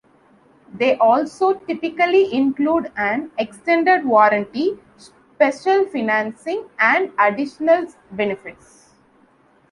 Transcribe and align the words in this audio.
They 0.73 0.97
also 0.97 1.53
typically 1.53 2.33
include 2.33 2.91
an 2.97 3.29
extended 3.37 4.03
warranty, 4.03 4.79
special 4.97 5.85
financing, 5.85 6.67
and 6.79 7.11
additional 7.19 7.85
benefits. 8.11 8.95